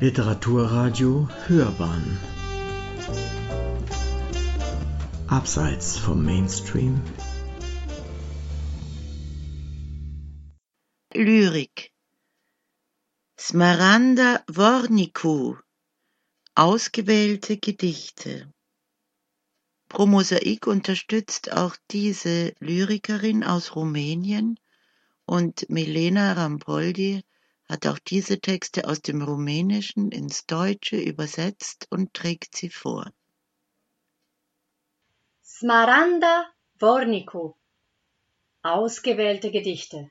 Literaturradio 0.00 1.28
Hörbahn. 1.46 2.18
Abseits 5.28 5.96
vom 5.96 6.24
Mainstream. 6.24 7.00
Lyrik. 11.14 11.92
Smaranda 13.38 14.42
Worniku. 14.48 15.58
Ausgewählte 16.56 17.56
Gedichte. 17.58 18.52
Pro 19.88 20.06
Mosaik 20.06 20.66
unterstützt 20.66 21.52
auch 21.52 21.76
diese 21.92 22.52
Lyrikerin 22.58 23.44
aus 23.44 23.76
Rumänien 23.76 24.58
und 25.24 25.70
Milena 25.70 26.32
Rampoldi 26.32 27.22
hat 27.68 27.86
auch 27.86 27.98
diese 27.98 28.40
Texte 28.40 28.86
aus 28.86 29.00
dem 29.00 29.22
Rumänischen 29.22 30.10
ins 30.10 30.46
Deutsche 30.46 30.96
übersetzt 30.96 31.86
und 31.90 32.12
trägt 32.14 32.56
sie 32.56 32.70
vor. 32.70 33.10
Smaranda 35.42 36.46
Vornicu 36.78 37.54
Ausgewählte 38.62 39.50
Gedichte 39.50 40.10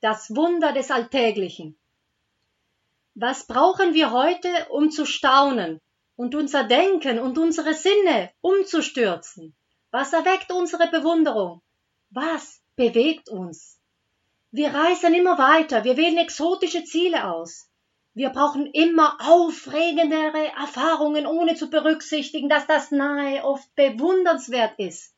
Das 0.00 0.34
Wunder 0.34 0.72
des 0.72 0.90
Alltäglichen 0.90 1.78
Was 3.14 3.46
brauchen 3.46 3.94
wir 3.94 4.10
heute, 4.12 4.66
um 4.70 4.90
zu 4.90 5.06
staunen 5.06 5.80
und 6.16 6.34
unser 6.34 6.64
Denken 6.64 7.18
und 7.18 7.38
unsere 7.38 7.74
Sinne 7.74 8.30
umzustürzen? 8.40 9.54
Was 9.90 10.12
erweckt 10.12 10.52
unsere 10.52 10.90
Bewunderung? 10.90 11.62
Was 12.10 12.60
bewegt 12.76 13.28
uns? 13.28 13.77
Wir 14.50 14.72
reisen 14.72 15.12
immer 15.12 15.36
weiter, 15.36 15.84
wir 15.84 15.96
wählen 15.98 16.16
exotische 16.16 16.84
Ziele 16.84 17.30
aus. 17.30 17.68
Wir 18.14 18.30
brauchen 18.30 18.66
immer 18.66 19.18
aufregendere 19.20 20.46
Erfahrungen, 20.58 21.26
ohne 21.26 21.54
zu 21.54 21.68
berücksichtigen, 21.68 22.48
dass 22.48 22.66
das 22.66 22.90
Nahe 22.90 23.44
oft 23.44 23.72
bewundernswert 23.74 24.78
ist. 24.78 25.14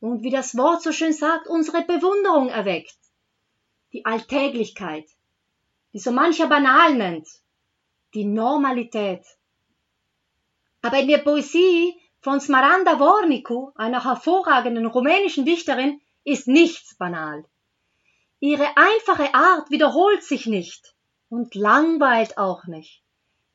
Und 0.00 0.22
wie 0.22 0.30
das 0.30 0.56
Wort 0.56 0.82
so 0.82 0.92
schön 0.92 1.12
sagt, 1.12 1.48
unsere 1.48 1.82
Bewunderung 1.82 2.48
erweckt. 2.48 2.96
Die 3.92 4.04
Alltäglichkeit, 4.04 5.06
die 5.92 5.98
so 5.98 6.12
mancher 6.12 6.46
banal 6.46 6.94
nennt, 6.94 7.28
die 8.14 8.24
Normalität. 8.24 9.24
Aber 10.82 11.00
in 11.00 11.08
der 11.08 11.18
Poesie 11.18 12.00
von 12.20 12.40
Smaranda 12.40 12.98
Vornicu, 12.98 13.72
einer 13.74 14.04
hervorragenden 14.04 14.86
rumänischen 14.86 15.44
Dichterin, 15.44 16.00
ist 16.22 16.46
nichts 16.46 16.96
banal. 16.96 17.44
Ihre 18.46 18.76
einfache 18.76 19.32
Art 19.32 19.70
wiederholt 19.70 20.22
sich 20.22 20.44
nicht 20.44 20.94
und 21.30 21.54
langweilt 21.54 22.36
auch 22.36 22.66
nicht. 22.66 23.02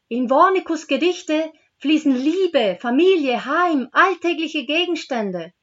In 0.07 0.31
Wornikus 0.31 0.87
Gedichte 0.87 1.53
fließen 1.77 2.15
Liebe, 2.15 2.75
Familie, 2.81 3.45
Heim, 3.45 3.89
alltägliche 3.91 4.65
Gegenstände, 4.65 5.53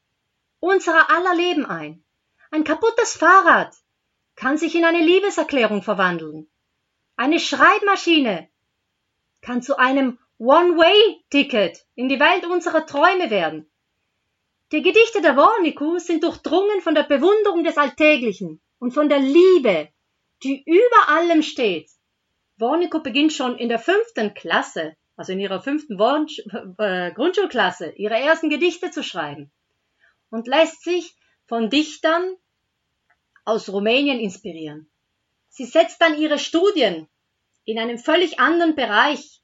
unserer 0.61 1.09
aller 1.09 1.35
Leben 1.35 1.65
ein. 1.65 2.05
Ein 2.51 2.63
kaputtes 2.63 3.17
Fahrrad 3.17 3.75
kann 4.37 4.57
sich 4.57 4.75
in 4.75 4.85
eine 4.85 5.03
Liebeserklärung 5.03 5.83
verwandeln. 5.83 6.49
Eine 7.17 7.41
Schreibmaschine 7.41 8.47
kann 9.41 9.61
zu 9.61 9.77
einem 9.77 10.19
One-Way-Ticket 10.37 11.85
in 11.95 12.07
die 12.07 12.21
Welt 12.21 12.45
unserer 12.45 12.85
Träume 12.85 13.29
werden. 13.29 13.69
Die 14.71 14.81
Gedichte 14.81 15.21
der 15.21 15.35
Worniku 15.35 15.99
sind 15.99 16.23
durchdrungen 16.23 16.79
von 16.79 16.95
der 16.95 17.03
Bewunderung 17.03 17.65
des 17.65 17.75
Alltäglichen, 17.75 18.61
und 18.79 18.91
von 18.91 19.09
der 19.09 19.19
Liebe, 19.19 19.89
die 20.43 20.63
über 20.65 21.09
allem 21.09 21.41
steht. 21.41 21.89
Wornico 22.57 22.99
beginnt 22.99 23.33
schon 23.33 23.57
in 23.57 23.69
der 23.69 23.79
fünften 23.79 24.33
Klasse, 24.33 24.95
also 25.15 25.31
in 25.31 25.39
ihrer 25.39 25.61
fünften 25.61 25.99
Wunsch, 25.99 26.41
äh, 26.77 27.11
Grundschulklasse, 27.11 27.91
ihre 27.95 28.15
ersten 28.15 28.49
Gedichte 28.49 28.91
zu 28.91 29.03
schreiben 29.03 29.51
und 30.29 30.47
lässt 30.47 30.83
sich 30.83 31.15
von 31.47 31.69
Dichtern 31.69 32.35
aus 33.45 33.69
Rumänien 33.69 34.19
inspirieren. 34.19 34.89
Sie 35.49 35.65
setzt 35.65 36.01
dann 36.01 36.19
ihre 36.19 36.39
Studien 36.39 37.07
in 37.65 37.79
einem 37.79 37.97
völlig 37.97 38.39
anderen 38.39 38.75
Bereich 38.75 39.41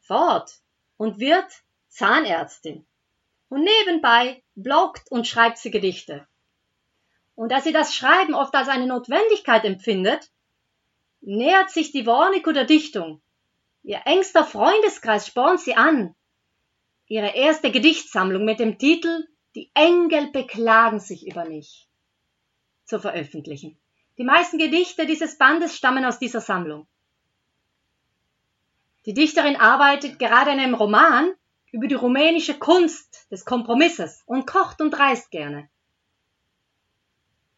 fort 0.00 0.50
und 0.96 1.18
wird 1.18 1.46
Zahnärztin. 1.88 2.86
Und 3.48 3.64
nebenbei 3.64 4.42
bloggt 4.54 5.10
und 5.10 5.26
schreibt 5.26 5.58
sie 5.58 5.70
Gedichte. 5.70 6.26
Und 7.36 7.52
da 7.52 7.60
sie 7.60 7.72
das 7.72 7.94
Schreiben 7.94 8.34
oft 8.34 8.54
als 8.54 8.68
eine 8.68 8.86
Notwendigkeit 8.86 9.64
empfindet, 9.64 10.30
nähert 11.20 11.70
sich 11.70 11.92
die 11.92 12.06
Wornico 12.06 12.50
der 12.50 12.64
Dichtung. 12.64 13.20
Ihr 13.84 14.00
engster 14.06 14.44
Freundeskreis 14.44 15.28
spornt 15.28 15.60
sie 15.60 15.76
an. 15.76 16.14
Ihre 17.06 17.36
erste 17.36 17.70
Gedichtsammlung 17.70 18.44
mit 18.44 18.58
dem 18.58 18.78
Titel 18.78 19.28
Die 19.54 19.70
Engel 19.74 20.32
beklagen 20.32 20.98
sich 20.98 21.28
über 21.28 21.44
mich 21.44 21.86
zu 22.84 22.98
veröffentlichen. 22.98 23.78
Die 24.18 24.24
meisten 24.24 24.58
Gedichte 24.58 25.06
dieses 25.06 25.36
Bandes 25.36 25.76
stammen 25.76 26.04
aus 26.04 26.18
dieser 26.18 26.40
Sammlung. 26.40 26.86
Die 29.04 29.14
Dichterin 29.14 29.56
arbeitet 29.56 30.18
gerade 30.18 30.52
an 30.52 30.58
einem 30.58 30.74
Roman 30.74 31.32
über 31.70 31.86
die 31.86 31.94
rumänische 31.94 32.58
Kunst 32.58 33.30
des 33.30 33.44
Kompromisses 33.44 34.22
und 34.24 34.46
kocht 34.46 34.80
und 34.80 34.98
reist 34.98 35.30
gerne. 35.30 35.68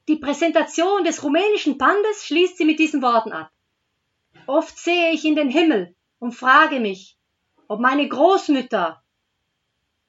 Die 0.08 0.16
Präsentation 0.16 1.04
des 1.04 1.22
rumänischen 1.22 1.76
Bandes 1.76 2.26
schließt 2.26 2.56
sie 2.56 2.64
mit 2.64 2.78
diesen 2.78 3.02
Worten 3.02 3.30
ab. 3.30 3.50
Oft 4.46 4.78
sehe 4.78 5.12
ich 5.12 5.26
in 5.26 5.36
den 5.36 5.50
Himmel 5.50 5.94
und 6.18 6.32
frage 6.32 6.80
mich, 6.80 7.18
ob 7.68 7.80
meine 7.80 8.08
Großmütter, 8.08 9.02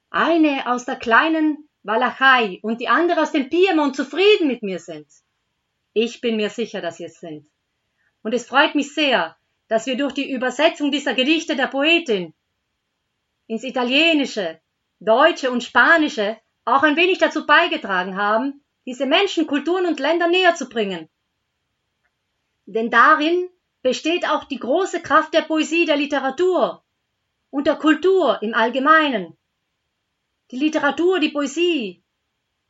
eine 0.09 0.71
aus 0.71 0.85
der 0.85 0.95
kleinen 0.95 1.67
Walachei 1.83 2.59
und 2.61 2.79
die 2.79 2.87
andere 2.87 3.21
aus 3.21 3.33
dem 3.33 3.49
Piemont 3.49 3.97
zufrieden 3.97 4.47
mit 4.47 4.63
mir 4.63 4.79
sind. 4.79 5.07
Ich 5.91 6.21
bin 6.21 6.37
mir 6.37 6.49
sicher, 6.49 6.79
dass 6.79 6.95
sie 6.97 7.05
es 7.05 7.19
sind. 7.19 7.45
Und 8.23 8.33
es 8.33 8.47
freut 8.47 8.75
mich 8.75 8.93
sehr, 8.93 9.35
dass 9.67 9.85
wir 9.85 9.97
durch 9.97 10.13
die 10.13 10.31
Übersetzung 10.31 10.91
dieser 10.91 11.13
Gedichte 11.13 11.57
der 11.57 11.67
Poetin 11.67 12.33
ins 13.47 13.63
Italienische, 13.63 14.61
Deutsche 15.01 15.51
und 15.51 15.63
Spanische 15.63 16.37
auch 16.63 16.83
ein 16.83 16.95
wenig 16.95 17.17
dazu 17.17 17.45
beigetragen 17.45 18.15
haben, 18.15 18.63
diese 18.85 19.05
Menschen, 19.05 19.47
Kulturen 19.47 19.85
und 19.85 19.99
Länder 19.99 20.27
näher 20.27 20.55
zu 20.55 20.69
bringen. 20.69 21.09
Denn 22.65 22.89
darin 22.89 23.49
besteht 23.81 24.27
auch 24.29 24.43
die 24.43 24.59
große 24.59 25.01
Kraft 25.01 25.33
der 25.33 25.41
Poesie, 25.41 25.85
der 25.85 25.97
Literatur 25.97 26.83
und 27.49 27.67
der 27.67 27.75
Kultur 27.75 28.41
im 28.41 28.53
Allgemeinen. 28.53 29.37
Die 30.51 30.57
Literatur, 30.57 31.19
die 31.19 31.29
Poesie 31.29 32.03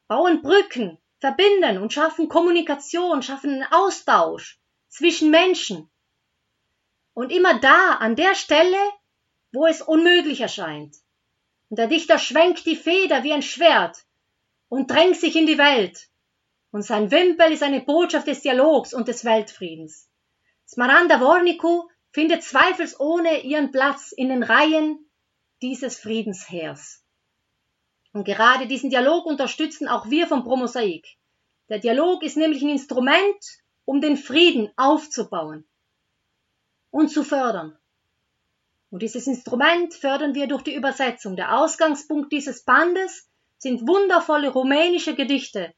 bauen 0.08 0.42
Brücken, 0.42 0.97
verbinden 1.20 1.78
und 1.78 1.94
schaffen 1.94 2.30
Kommunikation, 2.30 3.22
schaffen 3.22 3.56
einen 3.56 3.72
Austausch 3.72 4.59
zwischen 4.88 5.30
Menschen. 5.30 5.90
Und 7.14 7.31
immer 7.31 7.59
da, 7.59 7.96
an 7.96 8.16
der 8.16 8.36
Stelle, 8.36 8.78
wo 9.52 9.66
es 9.68 9.81
unmöglich 9.81 10.41
erscheint. 10.41 10.96
Und 11.70 11.78
der 11.78 11.88
Dichter 11.88 12.18
schwenkt 12.18 12.66
die 12.66 12.76
Feder 12.76 13.24
wie 13.24 13.34
ein 13.34 13.41
Schwert 13.41 14.06
und 14.69 14.90
drängt 14.90 15.18
sich 15.18 15.35
in 15.35 15.46
die 15.46 15.57
Welt 15.57 16.09
und 16.72 16.84
sein 16.84 17.12
Wimpel 17.12 17.52
ist 17.52 17.63
eine 17.63 17.81
Botschaft 17.81 18.28
des 18.28 18.41
Dialogs 18.41 18.94
und 18.94 19.07
des 19.07 19.25
Weltfriedens. 19.25 20.07
Smaranda 20.68 21.19
Worniku 21.19 21.90
findet 22.12 22.44
zweifelsohne 22.44 23.41
ihren 23.41 23.72
Platz 23.72 24.12
in 24.12 24.29
den 24.29 24.44
Reihen 24.44 25.09
dieses 25.62 26.00
Friedensheers. 26.00 27.03
Und 28.13 28.24
gerade 28.24 28.68
diesen 28.68 28.90
Dialog 28.90 29.25
unterstützen 29.25 29.88
auch 29.88 30.09
wir 30.09 30.28
vom 30.28 30.44
Promosaik. 30.44 31.06
Der 31.69 31.79
Dialog 31.79 32.24
ist 32.24 32.38
nämlich 32.38 32.62
ein 32.62 32.69
Instrument, 32.69 33.44
um 33.85 34.02
den 34.02 34.17
Frieden 34.17 34.72
aufzubauen 34.78 35.67
und 36.91 37.09
zu 37.09 37.23
fördern. 37.23 37.78
Und 38.91 39.03
dieses 39.03 39.28
Instrument 39.28 39.94
fördern 39.94 40.34
wir 40.34 40.47
durch 40.47 40.64
die 40.64 40.73
Übersetzung. 40.73 41.35
Der 41.35 41.59
Ausgangspunkt 41.59 42.32
dieses 42.32 42.64
Bandes 42.64 43.28
sind 43.59 43.88
wundervolle 43.88 44.50
rumänische 44.50 45.16
Gedichte, 45.16 45.73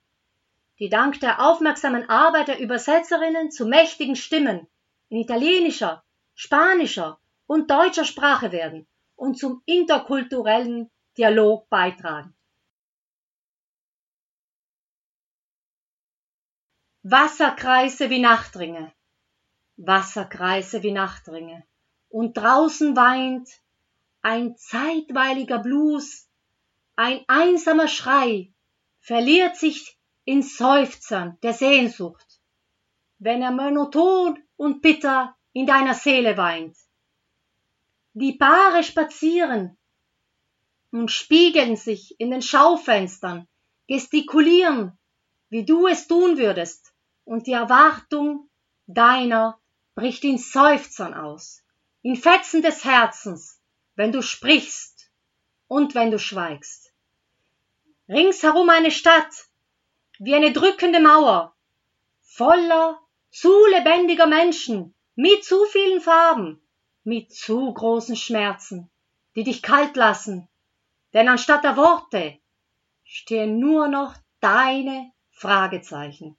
die 0.79 0.89
dank 0.89 1.19
der 1.19 1.41
aufmerksamen 1.41 2.09
Arbeit 2.09 2.47
der 2.47 2.59
Übersetzerinnen 2.59 3.51
zu 3.51 3.65
mächtigen 3.65 4.15
Stimmen 4.15 4.67
in 5.09 5.17
italienischer, 5.17 6.03
spanischer 6.33 7.19
und 7.47 7.69
deutscher 7.69 8.05
Sprache 8.05 8.51
werden 8.51 8.87
und 9.15 9.37
zum 9.37 9.61
interkulturellen 9.65 10.89
Dialog 11.17 11.67
beitragen. 11.69 12.33
Wasserkreise 17.03 18.09
wie 18.11 18.19
Nachtringe, 18.19 18.93
Wasserkreise 19.77 20.83
wie 20.83 20.91
Nachtringe, 20.91 21.65
und 22.09 22.37
draußen 22.37 22.95
weint 22.95 23.49
ein 24.21 24.55
zeitweiliger 24.55 25.59
Blues, 25.59 26.30
ein 26.95 27.23
einsamer 27.27 27.87
Schrei, 27.87 28.53
verliert 28.99 29.55
sich 29.57 29.97
in 30.25 30.43
Seufzern 30.43 31.37
der 31.41 31.53
Sehnsucht, 31.53 32.39
wenn 33.19 33.41
er 33.41 33.51
monoton 33.51 34.37
und 34.55 34.81
bitter 34.81 35.35
in 35.53 35.65
deiner 35.65 35.93
Seele 35.93 36.37
weint, 36.37 36.77
die 38.13 38.33
Paare 38.33 38.83
spazieren 38.83 39.77
und 40.91 41.11
spiegeln 41.11 41.77
sich 41.77 42.19
in 42.19 42.31
den 42.31 42.41
Schaufenstern, 42.41 43.47
gestikulieren, 43.87 44.97
wie 45.49 45.65
du 45.65 45.87
es 45.87 46.07
tun 46.07 46.37
würdest, 46.37 46.93
und 47.23 47.47
die 47.47 47.53
Erwartung 47.53 48.49
deiner 48.87 49.59
bricht 49.95 50.23
in 50.23 50.37
Seufzern 50.37 51.13
aus, 51.13 51.63
in 52.01 52.15
Fetzen 52.15 52.61
des 52.61 52.83
Herzens, 52.83 53.61
wenn 53.95 54.11
du 54.11 54.21
sprichst 54.21 54.90
und 55.71 55.95
wenn 55.95 56.11
du 56.11 56.19
schweigst. 56.19 56.93
Ringsherum 58.09 58.69
eine 58.69 58.91
Stadt, 58.91 59.47
wie 60.19 60.35
eine 60.35 60.51
drückende 60.51 60.99
Mauer, 60.99 61.55
voller 62.19 62.99
zu 63.29 63.53
lebendiger 63.67 64.27
Menschen, 64.27 64.93
mit 65.15 65.45
zu 65.45 65.63
vielen 65.67 66.01
Farben, 66.01 66.61
mit 67.05 67.33
zu 67.33 67.73
großen 67.73 68.17
Schmerzen, 68.17 68.91
die 69.37 69.45
dich 69.45 69.61
kalt 69.61 69.95
lassen, 69.95 70.49
denn 71.13 71.29
anstatt 71.29 71.63
der 71.63 71.77
Worte 71.77 72.37
stehen 73.05 73.57
nur 73.57 73.87
noch 73.87 74.17
deine 74.41 75.13
Fragezeichen. 75.29 76.37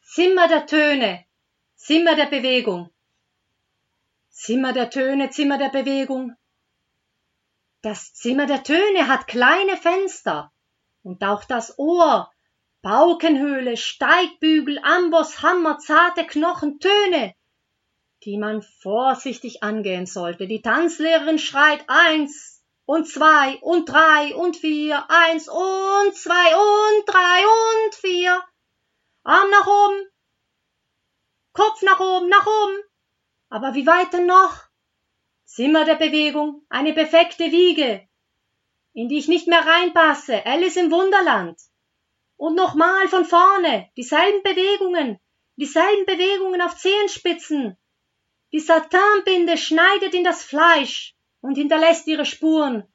Zimmer 0.00 0.48
der 0.48 0.66
Töne, 0.66 1.26
Zimmer 1.74 2.16
der 2.16 2.30
Bewegung. 2.30 2.91
Zimmer 4.32 4.72
der 4.72 4.88
Töne, 4.88 5.28
Zimmer 5.28 5.58
der 5.58 5.68
Bewegung. 5.68 6.34
Das 7.82 8.14
Zimmer 8.14 8.46
der 8.46 8.62
Töne 8.62 9.06
hat 9.06 9.26
kleine 9.26 9.76
Fenster 9.76 10.50
und 11.02 11.22
auch 11.22 11.44
das 11.44 11.78
Ohr, 11.78 12.32
Paukenhöhle, 12.80 13.76
Steigbügel, 13.76 14.78
Amboss, 14.82 15.42
Hammer, 15.42 15.78
zarte 15.78 16.26
Knochen, 16.26 16.80
Töne, 16.80 17.34
die 18.24 18.38
man 18.38 18.62
vorsichtig 18.62 19.62
angehen 19.62 20.06
sollte. 20.06 20.46
Die 20.46 20.62
Tanzlehrerin 20.62 21.38
schreit 21.38 21.84
eins 21.88 22.64
und 22.86 23.06
zwei 23.06 23.58
und 23.60 23.86
drei 23.90 24.34
und 24.34 24.56
vier, 24.56 25.04
eins 25.10 25.46
und 25.48 26.16
zwei 26.16 26.56
und 26.56 27.06
drei 27.06 27.44
und 27.84 27.94
vier. 27.94 28.42
Arm 29.24 29.50
nach 29.50 29.66
oben, 29.66 30.08
Kopf 31.52 31.82
nach 31.82 32.00
oben, 32.00 32.30
nach 32.30 32.46
oben. 32.46 32.91
Aber 33.52 33.74
wie 33.74 33.86
weit 33.86 34.14
denn 34.14 34.24
noch? 34.24 34.62
Zimmer 35.44 35.84
der 35.84 35.96
Bewegung, 35.96 36.64
eine 36.70 36.94
perfekte 36.94 37.52
Wiege, 37.52 38.08
in 38.94 39.10
die 39.10 39.18
ich 39.18 39.28
nicht 39.28 39.46
mehr 39.46 39.66
reinpasse, 39.66 40.46
Alice 40.46 40.76
im 40.76 40.90
Wunderland. 40.90 41.60
Und 42.38 42.54
nochmal 42.54 43.08
von 43.08 43.26
vorne, 43.26 43.90
dieselben 43.94 44.42
Bewegungen, 44.42 45.20
dieselben 45.56 46.06
Bewegungen 46.06 46.62
auf 46.62 46.78
Zehenspitzen. 46.78 47.76
Die 48.52 48.58
Satinbinde 48.60 49.58
schneidet 49.58 50.14
in 50.14 50.24
das 50.24 50.42
Fleisch 50.42 51.14
und 51.42 51.56
hinterlässt 51.56 52.06
ihre 52.06 52.24
Spuren. 52.24 52.90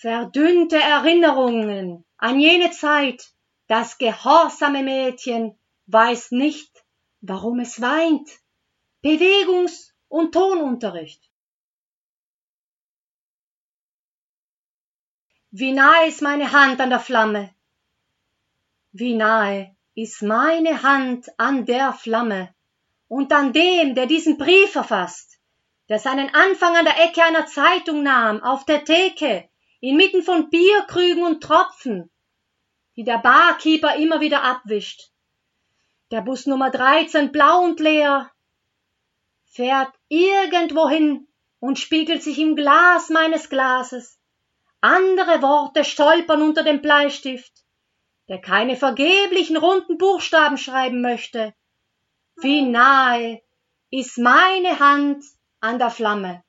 Verdünnte 0.00 0.78
Erinnerungen 0.78 2.04
an 2.16 2.40
jene 2.40 2.72
Zeit, 2.72 3.24
das 3.68 3.98
gehorsame 3.98 4.82
Mädchen 4.82 5.56
weiß 5.86 6.32
nicht, 6.32 6.84
warum 7.20 7.60
es 7.60 7.80
weint. 7.80 8.39
Bewegungs- 9.02 9.94
und 10.08 10.32
Tonunterricht. 10.32 11.30
Wie 15.50 15.72
nahe 15.72 16.08
ist 16.08 16.20
meine 16.20 16.52
Hand 16.52 16.80
an 16.80 16.90
der 16.90 17.00
Flamme? 17.00 17.54
Wie 18.92 19.14
nahe 19.14 19.74
ist 19.94 20.22
meine 20.22 20.82
Hand 20.82 21.28
an 21.38 21.64
der 21.64 21.94
Flamme 21.94 22.54
und 23.08 23.32
an 23.32 23.52
dem, 23.52 23.94
der 23.94 24.06
diesen 24.06 24.36
Brief 24.36 24.72
verfasst, 24.72 25.40
der 25.88 25.98
seinen 25.98 26.32
Anfang 26.34 26.76
an 26.76 26.84
der 26.84 27.02
Ecke 27.02 27.24
einer 27.24 27.46
Zeitung 27.46 28.02
nahm, 28.02 28.42
auf 28.42 28.66
der 28.66 28.84
Theke, 28.84 29.48
inmitten 29.80 30.22
von 30.22 30.50
Bierkrügen 30.50 31.24
und 31.24 31.42
Tropfen, 31.42 32.10
die 32.96 33.04
der 33.04 33.18
Barkeeper 33.18 33.96
immer 33.96 34.20
wieder 34.20 34.44
abwischt. 34.44 35.10
Der 36.10 36.20
Bus 36.20 36.46
Nummer 36.46 36.70
13, 36.70 37.32
blau 37.32 37.62
und 37.62 37.80
leer, 37.80 38.30
fährt 39.50 39.92
irgendwohin 40.08 41.28
und 41.58 41.78
spiegelt 41.78 42.22
sich 42.22 42.38
im 42.38 42.56
Glas 42.56 43.10
meines 43.10 43.50
Glases. 43.50 44.18
Andere 44.80 45.42
Worte 45.42 45.84
stolpern 45.84 46.40
unter 46.40 46.62
dem 46.62 46.80
Bleistift, 46.80 47.52
der 48.28 48.40
keine 48.40 48.76
vergeblichen 48.76 49.56
runden 49.56 49.98
Buchstaben 49.98 50.56
schreiben 50.56 51.02
möchte. 51.02 51.52
Wie 52.36 52.62
nahe 52.62 53.42
ist 53.90 54.16
meine 54.16 54.78
Hand 54.78 55.24
an 55.58 55.78
der 55.78 55.90
Flamme. 55.90 56.42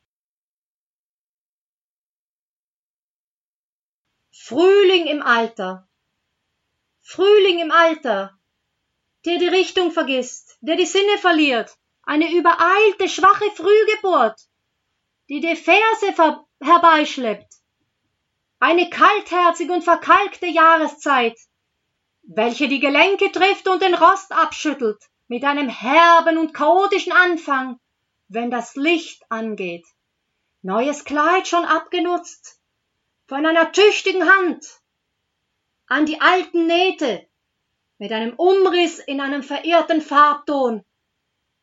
Frühling 4.32 5.08
im 5.08 5.22
Alter. 5.22 5.90
Frühling 7.02 7.60
im 7.60 7.72
Alter, 7.72 8.38
der 9.26 9.40
die 9.40 9.48
Richtung 9.48 9.92
vergisst, 9.92 10.58
der 10.62 10.76
die 10.78 10.86
Sinne 10.86 11.18
verliert, 11.18 11.78
eine 12.04 12.32
übereilte, 12.32 13.08
schwache 13.08 13.52
Frühgeburt, 13.52 14.40
die 15.30 15.40
die 15.40 15.56
Verse 15.56 16.14
herbeischleppt, 16.62 17.54
eine 18.60 18.90
kaltherzige 18.90 19.74
und 19.74 19.84
verkalkte 19.84 20.48
Jahreszeit, 20.48 21.38
welche 22.24 22.68
die 22.68 22.80
Gelenke 22.80 23.32
trifft 23.32 23.68
und 23.68 23.82
den 23.82 23.96
Rost 23.96 24.32
abschüttelt, 24.32 25.02
mit 25.28 25.44
einem 25.44 25.70
herben 25.70 26.38
und 26.38 26.54
chaotischen 26.54 27.14
Anfang, 27.14 27.80
wenn 28.28 28.52
das 28.52 28.76
Licht 28.76 29.24
angeht. 29.30 29.86
Neues 30.62 31.06
Kleid 31.06 31.48
schon 31.48 31.66
abgenutzt, 31.66 32.60
von 33.28 33.46
einer 33.46 33.72
tüchtigen 33.72 34.30
Hand, 34.30 34.82
an 35.88 36.06
die 36.06 36.22
alten 36.22 36.68
Nähte, 36.68 37.28
mit 37.98 38.12
einem 38.12 38.34
Umriss 38.34 39.00
in 39.00 39.22
einem 39.22 39.42
verirrten 39.42 40.02
Farbton, 40.02 40.84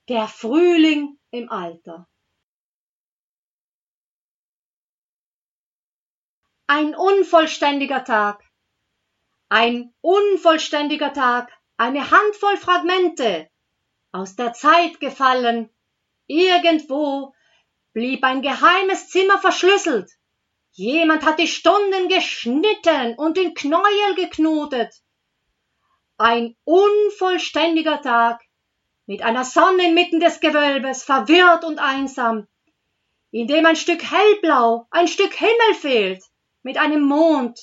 der 0.08 0.28
Frühling 0.28 1.18
im 1.30 1.50
Alter. 1.50 2.08
Ein 6.66 6.94
unvollständiger 6.94 8.04
Tag, 8.04 8.42
ein 9.48 9.94
unvollständiger 10.00 11.12
Tag, 11.12 11.50
eine 11.76 12.10
Handvoll 12.10 12.56
Fragmente, 12.56 13.48
aus 14.12 14.36
der 14.36 14.52
Zeit 14.52 15.00
gefallen, 15.00 15.70
irgendwo 16.26 17.34
blieb 17.92 18.22
ein 18.24 18.42
geheimes 18.42 19.08
Zimmer 19.08 19.38
verschlüsselt, 19.38 20.10
Jemand 20.78 21.24
hat 21.24 21.40
die 21.40 21.48
Stunden 21.48 22.08
geschnitten 22.08 23.16
und 23.16 23.36
den 23.36 23.52
Knäuel 23.54 24.14
geknotet. 24.14 24.94
Ein 26.16 26.54
unvollständiger 26.62 28.00
Tag 28.00 28.40
mit 29.08 29.22
einer 29.22 29.46
Sonne 29.46 29.88
inmitten 29.88 30.20
des 30.20 30.38
Gewölbes, 30.38 31.02
verwirrt 31.02 31.64
und 31.64 31.78
einsam, 31.78 32.46
in 33.30 33.46
dem 33.46 33.64
ein 33.64 33.74
Stück 33.74 34.02
hellblau, 34.02 34.86
ein 34.90 35.08
Stück 35.08 35.32
Himmel 35.32 35.74
fehlt, 35.80 36.22
mit 36.62 36.76
einem 36.76 37.00
Mond, 37.00 37.58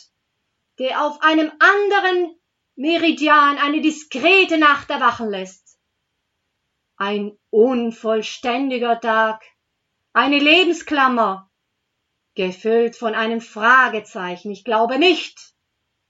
der 0.79 1.05
auf 1.05 1.21
einem 1.21 1.51
anderen 1.59 2.35
Meridian 2.75 3.59
eine 3.59 3.79
diskrete 3.81 4.57
Nacht 4.57 4.89
erwachen 4.89 5.29
lässt. 5.29 5.77
Ein 6.97 7.37
unvollständiger 7.51 8.99
Tag, 8.99 9.43
eine 10.13 10.39
Lebensklammer, 10.39 11.51
gefüllt 12.33 12.95
von 12.95 13.13
einem 13.13 13.39
Fragezeichen. 13.39 14.49
Ich 14.49 14.63
glaube 14.63 14.97
nicht, 14.97 15.53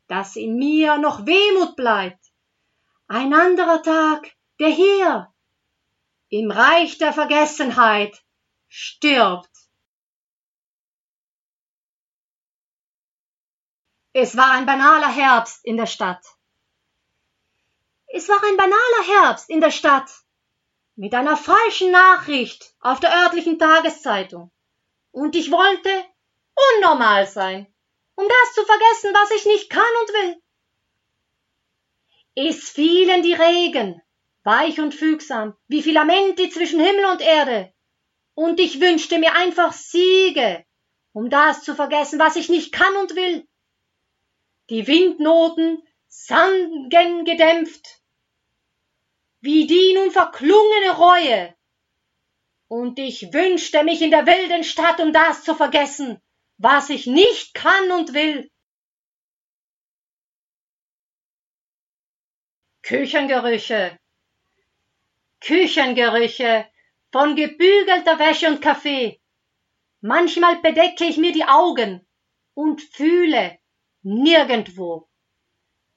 dass 0.08 0.38
in 0.38 0.56
mir 0.56 0.98
noch 0.98 1.26
Wehmut 1.26 1.76
bleibt. 1.76 2.24
Ein 3.08 3.34
anderer 3.34 3.84
Tag, 3.84 4.35
der 4.60 4.70
hier 4.70 5.34
im 6.30 6.52
Reich 6.52 6.98
der 6.98 7.14
Vergessenheit 7.14 8.24
stirbt. 8.68 9.50
Es 14.14 14.38
war 14.38 14.52
ein 14.52 14.66
banaler 14.66 15.12
Herbst 15.12 15.64
in 15.66 15.78
der 15.78 15.88
Stadt. 15.88 16.26
Es 18.08 18.30
war 18.30 18.42
ein 18.44 18.56
banaler 18.56 19.22
Herbst 19.22 19.50
in 19.50 19.60
der 19.60 19.72
Stadt 19.72 20.10
mit 20.96 21.14
einer 21.14 21.36
falschen 21.36 21.92
Nachricht 21.92 22.74
auf 22.80 23.02
der 23.02 23.14
örtlichen 23.14 23.60
Tageszeitung. 23.60 24.52
Und 25.12 25.36
ich 25.36 25.52
wollte 25.52 25.90
unnormal 26.78 27.28
sein, 27.28 27.74
um 28.16 28.26
das 28.26 28.54
zu 28.54 28.64
vergessen, 28.64 29.14
was 29.14 29.32
ich 29.32 29.46
nicht 29.46 29.70
kann 29.70 29.84
und 30.02 30.10
will. 30.10 30.42
Es 32.36 32.70
fielen 32.70 33.22
die 33.22 33.34
Regen, 33.34 34.02
weich 34.46 34.80
und 34.80 34.94
fügsam, 34.94 35.58
wie 35.68 35.84
Filamenti 35.84 36.50
zwischen 36.50 36.80
Himmel 36.80 37.06
und 37.06 37.22
Erde, 37.22 37.74
und 38.36 38.60
ich 38.60 38.80
wünschte 38.80 39.20
mir 39.20 39.34
einfach 39.34 39.74
Siege, 39.74 40.66
um 41.14 41.30
das 41.30 41.64
zu 41.64 41.76
vergessen, 41.76 42.20
was 42.20 42.36
ich 42.36 42.50
nicht 42.50 42.72
kann 42.72 42.96
und 42.98 43.16
will. 43.16 43.48
Die 44.70 44.88
Windnoten 44.88 45.82
sangen 46.08 46.90
gedämpft, 47.26 48.02
wie 49.42 49.68
die 49.68 49.94
nun 49.94 50.12
verklungene 50.12 50.92
Reue 50.98 51.56
Und 52.68 53.00
ich 53.00 53.32
wünschte 53.34 53.84
mich 53.84 54.02
in 54.02 54.12
der 54.12 54.26
wilden 54.26 54.64
Stadt, 54.64 55.00
um 55.00 55.14
das 55.14 55.44
zu 55.44 55.56
vergessen, 55.56 56.22
was 56.58 56.90
ich 56.90 57.08
nicht 57.08 57.54
kann 57.54 57.92
und 57.92 58.14
will. 58.14 58.52
Küchengerüche, 62.82 63.98
Küchengerüche 65.46 66.66
von 67.12 67.36
gebügelter 67.36 68.18
Wäsche 68.18 68.48
und 68.48 68.62
Kaffee. 68.62 69.22
Manchmal 70.02 70.56
bedecke 70.62 71.06
ich 71.06 71.18
mir 71.18 71.34
die 71.34 71.46
Augen 71.46 72.04
und 72.56 72.82
fühle 72.82 73.60
nirgendwo. 74.02 75.08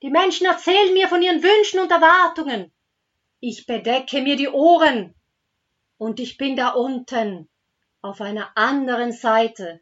Die 0.02 0.10
Menschen 0.10 0.46
erzählen 0.46 0.92
mir 0.92 1.08
von 1.08 1.22
ihren 1.22 1.42
Wünschen 1.42 1.80
und 1.80 1.90
Erwartungen. 1.90 2.70
Ich 3.40 3.64
bedecke 3.64 4.20
mir 4.20 4.36
die 4.36 4.48
Ohren 4.48 5.14
und 5.96 6.20
ich 6.20 6.36
bin 6.36 6.54
da 6.54 6.68
unten 6.70 7.48
auf 8.02 8.20
einer 8.20 8.54
anderen 8.54 9.12
Seite 9.12 9.80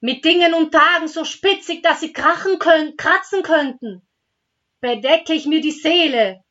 mit 0.00 0.24
Dingen 0.24 0.52
und 0.52 0.72
Tagen 0.72 1.06
so 1.06 1.24
spitzig, 1.24 1.84
dass 1.84 2.00
sie 2.00 2.12
krachen 2.12 2.58
können, 2.58 2.96
kratzen 2.96 3.44
könnten, 3.44 4.02
bedecke 4.80 5.32
ich 5.32 5.46
mir 5.46 5.60
die 5.60 5.70
Seele 5.70 6.42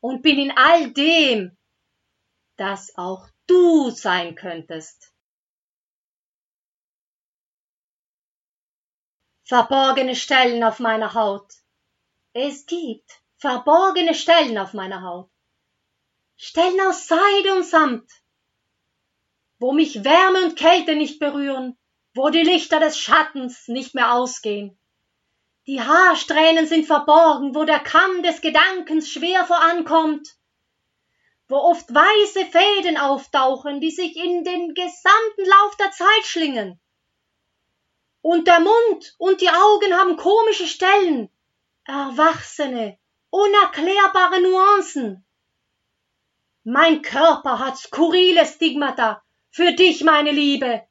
und 0.00 0.22
bin 0.22 0.38
in 0.38 0.52
all 0.56 0.90
dem, 0.92 1.56
das 2.56 2.96
auch 2.96 3.28
du 3.46 3.90
sein 3.90 4.34
könntest. 4.34 5.12
Verborgene 9.44 10.14
Stellen 10.14 10.62
auf 10.62 10.78
meiner 10.78 11.14
Haut. 11.14 11.52
Es 12.32 12.66
gibt 12.66 13.20
verborgene 13.38 14.14
Stellen 14.14 14.56
auf 14.58 14.74
meiner 14.74 15.02
Haut. 15.02 15.30
Stellen 16.36 16.80
aus 16.82 17.06
Seide 17.06 17.54
und 17.54 17.64
Samt, 17.64 18.10
wo 19.58 19.72
mich 19.72 20.04
Wärme 20.04 20.44
und 20.44 20.56
Kälte 20.56 20.96
nicht 20.96 21.18
berühren, 21.18 21.76
wo 22.14 22.30
die 22.30 22.42
Lichter 22.42 22.80
des 22.80 22.98
Schattens 22.98 23.68
nicht 23.68 23.94
mehr 23.94 24.14
ausgehen. 24.14 24.79
Die 25.66 25.80
Haarsträhnen 25.80 26.66
sind 26.66 26.86
verborgen, 26.86 27.54
wo 27.54 27.64
der 27.64 27.80
Kamm 27.80 28.22
des 28.22 28.40
Gedankens 28.40 29.10
schwer 29.10 29.44
vorankommt, 29.44 30.36
wo 31.48 31.56
oft 31.56 31.92
weiße 31.92 32.46
Fäden 32.46 32.96
auftauchen, 32.96 33.80
die 33.80 33.90
sich 33.90 34.16
in 34.16 34.44
den 34.44 34.74
gesamten 34.74 35.44
Lauf 35.44 35.76
der 35.76 35.90
Zeit 35.90 36.24
schlingen. 36.24 36.80
Und 38.22 38.46
der 38.46 38.60
Mund 38.60 39.14
und 39.18 39.40
die 39.40 39.48
Augen 39.48 39.94
haben 39.94 40.16
komische 40.16 40.66
Stellen, 40.66 41.30
erwachsene, 41.84 42.98
unerklärbare 43.30 44.40
Nuancen. 44.40 45.24
Mein 46.64 47.02
Körper 47.02 47.58
hat 47.58 47.78
skurrile 47.78 48.46
Stigmata, 48.46 49.22
für 49.50 49.72
dich, 49.72 50.04
meine 50.04 50.30
Liebe, 50.30 50.82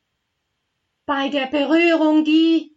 bei 1.05 1.29
der 1.29 1.47
Berührung 1.47 2.25
die 2.25 2.68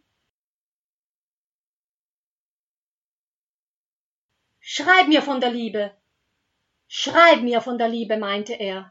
Schreib 4.75 5.09
mir 5.09 5.21
von 5.21 5.39
der 5.39 5.51
Liebe. 5.51 5.95
Schreib 6.89 7.43
mir 7.43 7.61
von 7.61 7.77
der 7.77 7.89
Liebe, 7.89 8.17
meinte 8.17 8.55
er. 8.55 8.91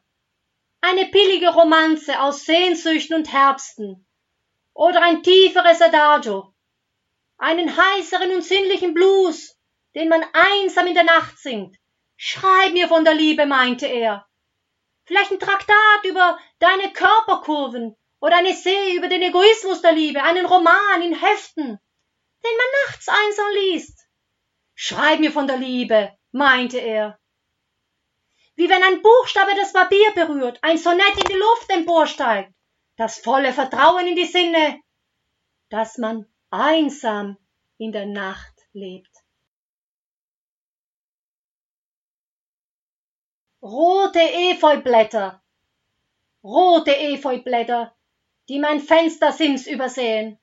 Eine 0.80 1.08
billige 1.08 1.50
Romanze 1.50 2.22
aus 2.22 2.46
Sehnsüchten 2.46 3.16
und 3.16 3.34
Herbsten. 3.34 4.06
Oder 4.76 5.02
ein 5.02 5.24
tieferes 5.24 5.82
Adagio. 5.82 6.54
Einen 7.40 7.76
heißeren 7.76 8.30
und 8.30 8.44
sinnlichen 8.44 8.94
Blues, 8.94 9.58
den 9.96 10.08
man 10.08 10.24
einsam 10.34 10.86
in 10.86 10.94
der 10.94 11.04
Nacht 11.04 11.40
singt. 11.40 11.76
Schreib 12.16 12.74
mir 12.74 12.88
von 12.88 13.04
der 13.04 13.16
Liebe, 13.16 13.48
meinte 13.48 13.88
er. 13.88 14.28
Vielleicht 15.06 15.32
ein 15.32 15.40
Traktat 15.40 16.04
über 16.04 16.38
deine 16.60 16.94
Körperkurven, 16.94 17.98
oder 18.20 18.36
eine 18.36 18.50
Essay 18.50 18.96
über 18.96 19.08
den 19.08 19.24
Egoismus 19.24 19.82
der 19.82 19.94
Liebe, 19.94 20.22
einen 20.22 20.46
Roman 20.46 21.02
in 21.02 21.20
Heften, 21.20 21.66
den 21.66 22.58
man 22.58 22.68
nachts 22.86 23.08
einsam 23.08 23.52
liest. 23.64 24.01
Schreib 24.76 25.20
mir 25.20 25.32
von 25.32 25.48
der 25.48 25.58
Liebe, 25.58 26.16
meinte 26.32 26.80
er. 26.80 27.20
Wie 28.56 28.70
wenn 28.70 28.84
ein 28.84 29.02
Buchstabe 29.02 29.56
das 29.56 29.74
Papier 29.74 30.12
berührt, 30.14 30.60
ein 30.62 30.78
Sonett 30.78 31.18
in 31.18 31.28
die 31.28 31.34
Luft 31.34 31.70
emporsteigt, 31.70 32.54
das 32.98 33.20
volle 33.20 33.54
Vertrauen 33.54 34.08
in 34.08 34.16
die 34.16 34.26
Sinne, 34.26 34.80
dass 35.70 35.98
man 35.98 36.26
einsam 36.50 37.38
in 37.78 37.92
der 37.92 38.06
Nacht 38.06 38.54
lebt. 38.74 39.10
Rote 43.62 44.20
Efeublätter, 44.20 45.42
rote 46.44 46.96
Efeublätter, 46.96 47.96
die 48.50 48.60
mein 48.60 48.80
Fenstersims 48.80 49.68
übersehen. 49.68 50.40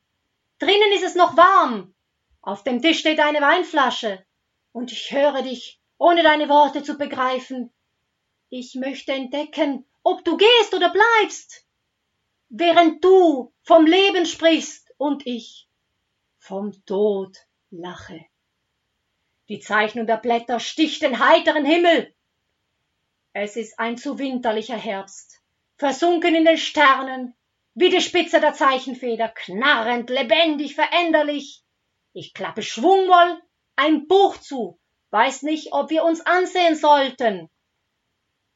Drinnen 0.58 0.92
ist 0.94 1.04
es 1.04 1.14
noch 1.14 1.36
warm. 1.36 1.94
Auf 2.40 2.64
dem 2.64 2.80
Tisch 2.80 3.00
steht 3.00 3.20
eine 3.20 3.40
Weinflasche. 3.40 4.24
Und 4.72 4.92
ich 4.92 5.12
höre 5.12 5.42
dich, 5.42 5.80
ohne 5.98 6.22
deine 6.22 6.48
Worte 6.48 6.82
zu 6.82 6.96
begreifen. 6.96 7.72
Ich 8.48 8.74
möchte 8.74 9.12
entdecken, 9.12 9.84
ob 10.02 10.24
du 10.24 10.36
gehst 10.36 10.74
oder 10.74 10.90
bleibst. 10.90 11.66
Während 12.48 13.04
du 13.04 13.52
vom 13.62 13.84
Leben 13.86 14.24
sprichst 14.24 14.90
und 14.96 15.26
ich 15.26 15.68
vom 16.38 16.72
Tod 16.86 17.36
lache. 17.70 18.24
Die 19.48 19.60
Zeichnung 19.60 20.06
der 20.06 20.16
Blätter 20.16 20.60
sticht 20.60 21.02
den 21.02 21.18
heiteren 21.18 21.64
Himmel. 21.64 22.14
Es 23.32 23.56
ist 23.56 23.78
ein 23.78 23.96
zu 23.96 24.18
winterlicher 24.18 24.76
Herbst, 24.76 25.42
versunken 25.76 26.34
in 26.34 26.44
den 26.44 26.58
Sternen, 26.58 27.34
wie 27.74 27.90
die 27.90 28.00
Spitze 28.00 28.40
der 28.40 28.54
Zeichenfeder, 28.54 29.28
knarrend, 29.28 30.10
lebendig, 30.10 30.74
veränderlich. 30.74 31.62
Ich 32.12 32.34
klappe 32.34 32.62
schwungvoll 32.62 33.40
ein 33.76 34.08
Buch 34.08 34.36
zu, 34.38 34.78
weiß 35.10 35.42
nicht, 35.42 35.72
ob 35.72 35.90
wir 35.90 36.04
uns 36.04 36.20
ansehen 36.20 36.74
sollten. 36.74 37.48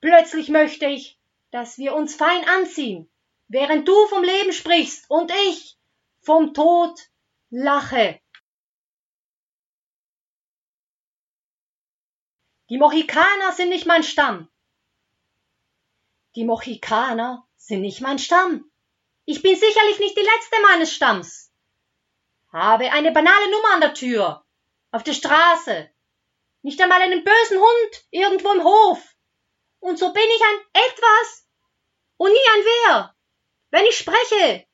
Plötzlich 0.01 0.49
möchte 0.49 0.87
ich, 0.87 1.19
dass 1.53 1.79
wir 1.79 1.95
uns 1.95 2.17
fein 2.17 2.49
anziehen, 2.49 3.11
während 3.49 3.87
du 3.87 4.07
vom 4.07 4.25
Leben 4.25 4.53
sprichst 4.53 5.09
und 5.09 5.31
ich 5.49 5.79
vom 6.21 6.55
Tod 6.55 6.99
lache. 7.51 8.21
Die 12.69 12.79
Mohikaner 12.79 13.53
sind 13.53 13.69
nicht 13.69 13.87
mein 13.87 14.03
Stamm. 14.03 14.49
Die 16.35 16.45
Mohikaner 16.45 17.47
sind 17.57 17.83
nicht 17.83 18.01
mein 18.01 18.19
Stamm. 18.19 18.71
Ich 19.25 19.43
bin 19.43 19.55
sicherlich 19.55 19.99
nicht 19.99 20.17
die 20.17 20.23
letzte 20.23 20.63
meines 20.63 20.93
Stamms. 20.93 21.42
Habe 22.53 22.93
eine 22.93 23.13
banale 23.13 23.51
Nummer 23.51 23.75
an 23.75 23.81
der 23.81 23.95
Tür, 23.95 24.45
auf 24.91 25.03
der 25.03 25.15
Straße, 25.15 25.89
nicht 26.61 26.81
einmal 26.81 27.01
einen 27.01 27.25
bösen 27.25 27.59
Hund 27.59 28.05
irgendwo 28.11 28.53
im 28.53 28.63
Hof. 28.63 29.03
Und 29.81 29.99
so 29.99 30.13
bin 30.13 30.23
ich 30.23 30.43
ein 30.43 30.83
etwas 30.85 31.49
und 32.19 32.31
nie 32.31 32.49
ein 32.55 32.65
wer. 32.65 33.15
Wenn 33.71 33.87
ich 33.87 33.97
spreche, 33.97 34.67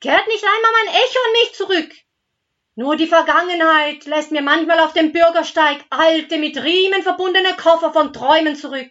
kehrt 0.00 0.26
nicht 0.26 0.44
einmal 0.44 0.72
mein 0.72 0.94
Echo 0.94 1.18
an 1.24 1.32
mich 1.32 1.54
zurück. 1.54 1.92
Nur 2.74 2.96
die 2.96 3.06
Vergangenheit 3.06 4.06
lässt 4.06 4.32
mir 4.32 4.42
manchmal 4.42 4.80
auf 4.80 4.92
dem 4.92 5.12
Bürgersteig 5.12 5.84
alte, 5.90 6.36
mit 6.36 6.56
Riemen 6.62 7.02
verbundene 7.02 7.54
Koffer 7.56 7.92
von 7.92 8.12
Träumen 8.12 8.56
zurück. 8.56 8.90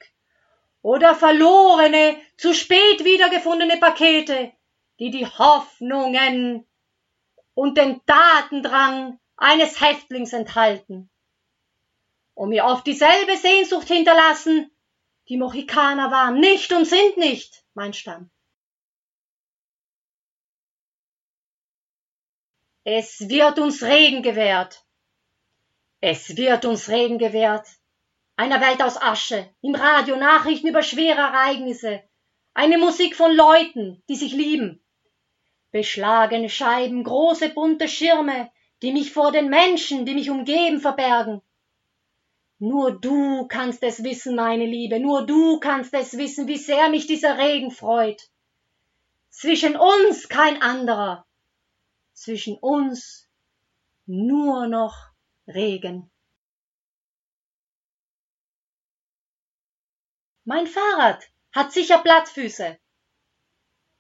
Oder 0.82 1.14
verlorene, 1.14 2.22
zu 2.38 2.54
spät 2.54 3.04
wiedergefundene 3.04 3.78
Pakete, 3.78 4.54
die 5.00 5.12
die 5.12 5.26
Hoffnungen 5.26 6.69
und 7.54 7.78
den 7.78 8.02
Tatendrang 8.06 9.20
eines 9.38 9.82
Häftlings 9.82 10.34
enthalten. 10.34 11.10
Und 12.34 12.50
mir 12.50 12.66
oft 12.66 12.86
dieselbe 12.88 13.38
Sehnsucht 13.38 13.88
hinterlassen, 13.88 14.72
die 15.28 15.38
Mohikaner 15.38 16.12
waren 16.12 16.40
nicht 16.40 16.72
und 16.72 16.86
sind 16.86 17.18
nicht 17.18 17.64
mein 17.74 17.94
Stamm. 17.94 18.32
Es 22.84 23.30
wird 23.30 23.60
uns 23.60 23.84
Regen 23.84 24.24
gewährt. 24.24 24.84
Es 26.02 26.38
wird 26.38 26.66
uns 26.66 26.90
Regen 26.90 27.20
gewährt. 27.20 27.68
Einer 28.36 28.62
Welt 28.62 28.82
aus 28.82 29.00
Asche, 29.00 29.50
im 29.62 29.76
Radio 29.76 30.16
Nachrichten 30.16 30.70
über 30.70 30.82
schwere 30.82 31.20
Ereignisse, 31.20 32.02
eine 32.54 32.78
Musik 32.78 33.16
von 33.16 33.36
Leuten, 33.36 34.02
die 34.10 34.16
sich 34.16 34.32
lieben, 34.34 34.82
beschlagene 35.72 36.50
Scheiben, 36.50 37.04
große 37.04 37.50
bunte 37.50 37.88
Schirme, 37.88 38.52
die 38.82 38.92
mich 38.92 39.12
vor 39.12 39.32
den 39.32 39.50
Menschen, 39.50 40.06
die 40.06 40.14
mich 40.14 40.30
umgeben, 40.30 40.80
verbergen. 40.80 41.42
Nur 42.60 42.92
du 42.92 43.48
kannst 43.48 43.84
es 43.84 44.04
wissen, 44.04 44.36
meine 44.36 44.66
Liebe, 44.66 45.00
nur 45.00 45.26
du 45.26 45.60
kannst 45.60 45.94
es 45.94 46.18
wissen, 46.18 46.48
wie 46.48 46.58
sehr 46.58 46.90
mich 46.90 47.08
dieser 47.08 47.38
Regen 47.38 47.72
freut. 47.72 48.30
Zwischen 49.30 49.78
uns 49.78 50.28
kein 50.28 50.62
anderer, 50.62 51.26
zwischen 52.14 52.58
uns 52.58 53.30
nur 54.06 54.68
noch 54.68 54.96
Regen. 55.48 56.10
Mein 60.44 60.68
Fahrrad 60.68 61.24
hat 61.52 61.72
sicher 61.72 62.00
Plattfüße. 62.00 62.78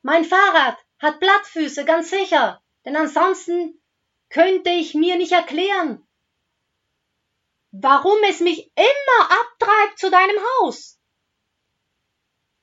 Mein 0.01 0.25
Fahrrad 0.25 0.77
hat 0.99 1.19
Blattfüße, 1.19 1.85
ganz 1.85 2.09
sicher, 2.09 2.61
denn 2.85 2.95
ansonsten 2.95 3.81
könnte 4.29 4.69
ich 4.69 4.93
mir 4.93 5.17
nicht 5.17 5.31
erklären, 5.31 6.07
warum 7.71 8.17
es 8.27 8.39
mich 8.39 8.71
immer 8.75 9.31
abtreibt 9.31 9.99
zu 9.99 10.09
deinem 10.11 10.37
Haus. 10.59 10.99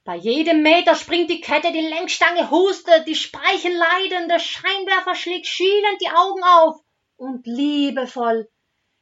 Bei 0.05 0.15
jedem 0.15 0.63
Meter 0.63 0.95
springt 0.95 1.31
die 1.31 1.41
Kette, 1.41 1.73
die 1.73 1.81
Lenkstange 1.81 2.51
hustet, 2.51 3.09
die 3.09 3.17
Speichen 3.17 3.73
leiden, 3.73 4.29
der 4.29 4.39
Scheinwerfer 4.39 5.17
schlägt 5.17 5.47
schielend 5.47 6.01
die 6.01 6.11
Augen 6.11 6.45
auf 6.45 6.81
und 7.17 7.47
liebevoll 7.47 8.49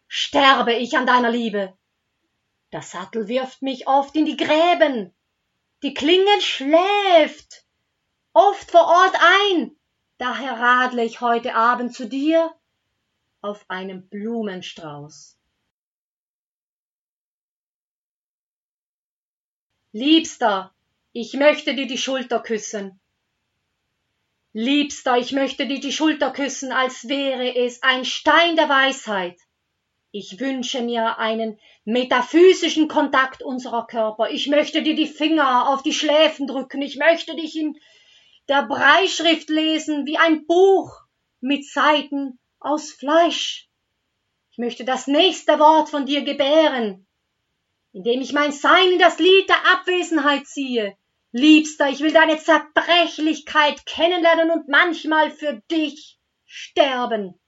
sterbe 0.07 0.73
ich 0.75 0.97
an 0.97 1.07
deiner 1.07 1.31
Liebe. 1.31 1.77
Der 2.73 2.83
Sattel 2.83 3.29
wirft 3.29 3.63
mich 3.63 3.87
oft 3.87 4.17
in 4.17 4.25
die 4.25 4.37
Gräben, 4.37 5.15
die 5.83 5.93
Klingel 5.93 6.41
schläft 6.41 7.54
oft 8.35 8.71
vor 8.71 8.87
Ort 8.87 9.15
ein, 9.49 9.77
daher 10.19 10.59
radle 10.61 11.05
ich 11.05 11.21
heute 11.21 11.55
Abend 11.55 11.95
zu 11.95 12.07
dir 12.07 12.55
auf 13.41 13.65
einem 13.69 14.09
Blumenstrauß. 14.09 15.39
Liebster, 19.93 20.75
ich 21.13 21.35
möchte 21.35 21.77
dir 21.77 21.87
die 21.87 21.99
Schulter 21.99 22.41
küssen. 22.41 23.01
Liebster, 24.53 25.19
ich 25.19 25.33
möchte 25.33 25.67
dir 25.67 25.79
die 25.79 25.93
Schulter 25.93 26.33
küssen, 26.33 26.73
als 26.73 27.09
wäre 27.09 27.55
es 27.55 27.83
ein 27.83 28.05
Stein 28.05 28.57
der 28.57 28.69
Weisheit. 28.69 29.39
Ich 30.11 30.41
wünsche 30.41 30.81
mir 30.81 31.19
einen 31.19 31.59
metaphysischen 31.85 32.89
Kontakt 32.89 33.43
unserer 33.43 33.87
Körper. 33.87 34.31
Ich 34.31 34.49
möchte 34.49 34.83
dir 34.83 34.95
die 34.95 35.09
Finger 35.09 35.69
auf 35.69 35.83
die 35.83 35.93
Schläfen 35.93 36.47
drücken. 36.47 36.83
Ich 36.83 36.97
möchte 36.97 37.35
dich 37.37 37.57
in 37.57 37.77
der 38.49 38.67
Breischrift 38.67 39.49
lesen 39.49 40.07
wie 40.07 40.19
ein 40.19 40.47
Buch 40.47 41.03
mit 41.41 41.67
Seiten 41.67 42.39
aus 42.59 42.93
Fleisch. 42.93 43.69
Ich 44.51 44.59
möchte 44.59 44.85
das 44.85 45.07
nächste 45.07 45.59
Wort 45.59 45.89
von 45.89 46.07
dir 46.07 46.23
gebären, 46.23 47.07
indem 47.93 48.21
ich 48.21 48.33
mein 48.33 48.53
Sein 48.53 48.93
in 48.93 48.99
das 48.99 49.19
Lied 49.19 49.49
der 49.49 49.67
Abwesenheit 49.73 50.47
ziehe. 50.47 50.97
Liebster, 51.33 51.89
ich 51.89 52.01
will 52.01 52.13
deine 52.13 52.39
Zerbrechlichkeit 52.39 53.85
kennenlernen 53.87 54.53
und 54.53 54.69
manchmal 54.69 55.33
für 55.33 55.61
dich 55.71 56.21
sterben. 56.45 57.41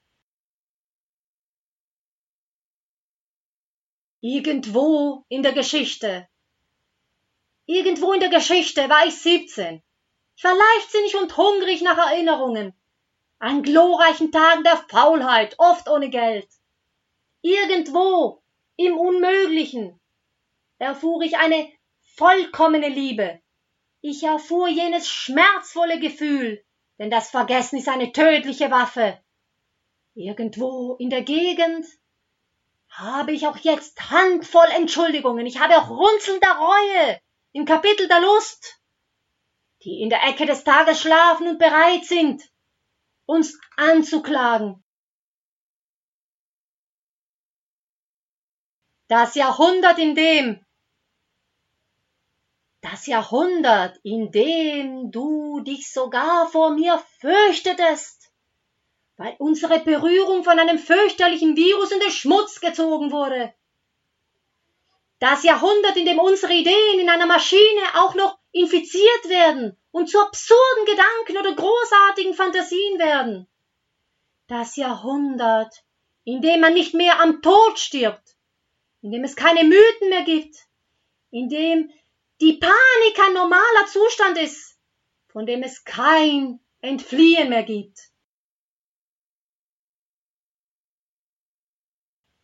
Irgendwo 4.21 5.25
in 5.29 5.45
der 5.45 5.53
Geschichte, 5.53 6.26
irgendwo 7.67 8.12
in 8.12 8.19
der 8.19 8.31
Geschichte 8.31 8.88
war 8.88 9.07
ich 9.07 9.15
17. 9.15 9.83
Ich 10.37 10.45
war 10.45 10.55
leichtsinnig 10.55 11.16
und 11.16 11.35
hungrig 11.38 11.81
nach 11.81 11.97
Erinnerungen, 11.97 12.75
an 13.38 13.62
glorreichen 13.62 14.31
Tagen 14.31 14.64
der 14.64 14.76
Faulheit, 14.76 15.55
oft 15.59 15.88
ohne 15.88 16.11
Geld. 16.11 16.47
Irgendwo 17.40 18.43
im 18.76 18.99
Unmöglichen 18.99 19.99
erfuhr 20.78 21.23
ich 21.23 21.38
eine 21.38 21.73
vollkommene 22.16 22.88
Liebe, 22.88 23.40
ich 24.02 24.25
erfuhr 24.25 24.69
jenes 24.69 25.09
schmerzvolle 25.09 25.99
Gefühl, 26.00 26.62
denn 26.99 27.11
das 27.11 27.31
Vergessen 27.31 27.78
ist 27.78 27.88
eine 27.88 28.12
tödliche 28.12 28.71
Waffe. 28.71 29.19
Irgendwo 30.14 30.97
in 30.97 31.09
der 31.09 31.23
Gegend 31.23 31.87
habe 32.90 33.33
ich 33.33 33.47
auch 33.47 33.57
jetzt 33.57 34.11
handvoll 34.11 34.69
Entschuldigungen, 34.75 35.47
ich 35.47 35.61
habe 35.61 35.78
auch 35.78 35.88
Runzeln 35.88 36.40
der 36.40 36.59
Reue 36.59 37.21
im 37.52 37.65
Kapitel 37.65 38.06
der 38.06 38.21
Lust, 38.21 38.80
die 39.86 40.02
in 40.02 40.10
der 40.10 40.25
Ecke 40.25 40.46
des 40.46 40.64
Tages 40.64 41.00
schlafen 41.00 41.46
und 41.46 41.58
bereit 41.58 42.04
sind, 42.04 42.42
uns 43.25 43.58
anzuklagen. 43.76 44.82
Das 49.06 49.36
Jahrhundert, 49.36 49.99
in 49.99 50.16
dem 50.16 50.66
das 52.80 53.06
Jahrhundert, 53.06 53.99
in 54.02 54.32
dem 54.32 55.10
du 55.12 55.60
dich 55.60 55.92
sogar 55.92 56.49
vor 56.49 56.70
mir 56.70 56.99
fürchtetest, 57.20 58.32
weil 59.16 59.36
unsere 59.38 59.80
Berührung 59.80 60.42
von 60.42 60.58
einem 60.58 60.78
fürchterlichen 60.78 61.56
Virus 61.56 61.92
in 61.92 62.00
den 62.00 62.10
Schmutz 62.10 62.60
gezogen 62.60 63.12
wurde. 63.12 63.54
Das 65.28 65.43
Jahrhundert, 65.43 65.97
in 65.97 66.06
dem 66.06 66.21
unsere 66.21 66.52
Ideen 66.52 67.00
in 67.00 67.08
einer 67.08 67.26
Maschine 67.26 67.82
auch 67.95 68.15
noch 68.15 68.39
infiziert 68.52 69.28
werden 69.28 69.76
und 69.91 70.08
zu 70.08 70.21
absurden 70.21 70.84
Gedanken 70.84 71.39
oder 71.39 71.52
großartigen 71.52 72.32
Fantasien 72.32 73.00
werden. 73.00 73.49
Das 74.47 74.76
Jahrhundert, 74.76 75.84
in 76.23 76.43
dem 76.43 76.60
man 76.60 76.75
nicht 76.75 76.95
mehr 76.95 77.19
am 77.21 77.43
Tod 77.43 77.76
stirbt, 77.76 78.36
in 79.02 79.10
dem 79.10 79.25
es 79.25 79.34
keine 79.34 79.65
Mythen 79.65 80.10
mehr 80.10 80.23
gibt, 80.23 80.69
in 81.32 81.49
dem 81.49 81.91
die 82.41 82.60
Panik 82.60 83.26
ein 83.26 83.32
normaler 83.32 83.86
Zustand 83.89 84.39
ist, 84.39 84.78
von 85.26 85.45
dem 85.45 85.65
es 85.65 85.82
kein 85.82 86.60
Entfliehen 86.82 87.49
mehr 87.49 87.65
gibt. 87.65 87.99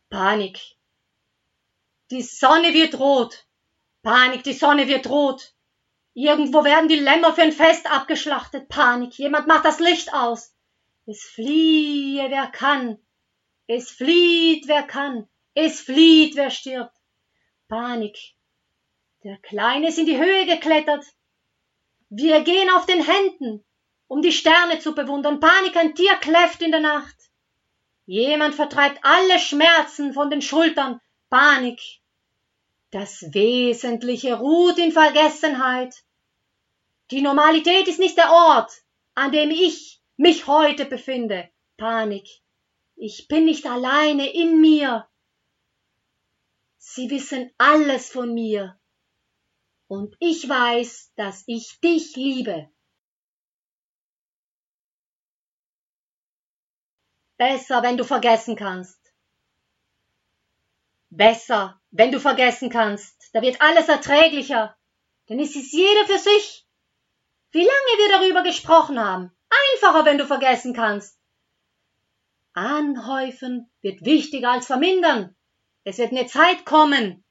Panik. 0.09 0.59
Die 2.13 2.21
Sonne 2.21 2.75
wird 2.75 2.99
rot. 2.99 3.47
Panik, 4.03 4.43
die 4.43 4.53
Sonne 4.53 4.87
wird 4.87 5.09
rot. 5.09 5.55
Irgendwo 6.13 6.63
werden 6.63 6.87
die 6.87 6.99
Lämmer 6.99 7.33
für 7.33 7.41
ein 7.41 7.51
Fest 7.51 7.91
abgeschlachtet. 7.91 8.69
Panik, 8.69 9.17
jemand 9.17 9.47
macht 9.47 9.65
das 9.65 9.79
Licht 9.79 10.13
aus. 10.13 10.55
Es 11.07 11.23
fliehe, 11.23 12.29
wer 12.29 12.45
kann. 12.45 12.99
Es 13.65 13.89
flieht, 13.89 14.67
wer 14.67 14.83
kann. 14.83 15.27
Es 15.55 15.81
flieht, 15.81 16.35
wer 16.35 16.51
stirbt. 16.51 16.95
Panik, 17.67 18.35
der 19.23 19.37
Kleine 19.37 19.87
ist 19.87 19.97
in 19.97 20.05
die 20.05 20.19
Höhe 20.19 20.45
geklettert. 20.45 21.03
Wir 22.09 22.41
gehen 22.41 22.69
auf 22.69 22.85
den 22.85 23.03
Händen, 23.03 23.65
um 24.05 24.21
die 24.21 24.33
Sterne 24.33 24.77
zu 24.77 24.93
bewundern. 24.93 25.39
Panik, 25.39 25.75
ein 25.77 25.95
Tier 25.95 26.13
kläfft 26.17 26.61
in 26.61 26.69
der 26.69 26.79
Nacht. 26.79 27.15
Jemand 28.05 28.53
vertreibt 28.53 28.99
alle 29.01 29.39
Schmerzen 29.39 30.13
von 30.13 30.29
den 30.29 30.43
Schultern. 30.43 31.01
Panik. 31.31 32.02
Das 32.93 33.33
Wesentliche 33.33 34.35
ruht 34.35 34.77
in 34.77 34.91
Vergessenheit. 34.91 36.05
Die 37.09 37.21
Normalität 37.21 37.87
ist 37.87 37.97
nicht 37.97 38.17
der 38.17 38.31
Ort, 38.31 38.71
an 39.15 39.31
dem 39.31 39.49
ich 39.49 39.99
mich 40.15 40.45
heute 40.45 40.85
befinde. 40.85 41.49
Panik. 41.75 42.27
Ich 42.95 43.27
bin 43.27 43.45
nicht 43.45 43.65
alleine 43.65 44.31
in 44.31 44.61
mir. 44.61 45.09
Sie 46.77 47.09
wissen 47.09 47.51
alles 47.57 48.11
von 48.11 48.31
mir 48.31 48.79
und 49.87 50.15
ich 50.19 50.47
weiß, 50.47 51.13
dass 51.15 51.45
ich 51.47 51.79
dich 51.79 52.15
liebe. 52.15 52.69
Besser, 57.37 57.81
wenn 57.81 57.97
du 57.97 58.03
vergessen 58.03 58.55
kannst. 58.55 59.02
Besser, 61.15 61.79
wenn 61.91 62.11
du 62.11 62.19
vergessen 62.19 62.69
kannst. 62.69 63.29
Da 63.33 63.41
wird 63.41 63.61
alles 63.61 63.87
erträglicher. 63.87 64.75
Denn 65.29 65.39
es 65.39 65.55
ist 65.55 65.71
jeder 65.71 66.05
für 66.05 66.17
sich. 66.17 66.65
Wie 67.51 67.59
lange 67.59 67.69
wir 67.69 68.17
darüber 68.17 68.43
gesprochen 68.43 68.99
haben. 68.99 69.31
Einfacher, 69.73 70.05
wenn 70.05 70.17
du 70.17 70.25
vergessen 70.25 70.73
kannst. 70.73 71.17
Anhäufen 72.53 73.71
wird 73.81 74.03
wichtiger 74.05 74.51
als 74.51 74.67
vermindern. 74.67 75.35
Es 75.83 75.97
wird 75.97 76.11
eine 76.11 76.25
Zeit 76.25 76.65
kommen, 76.65 77.23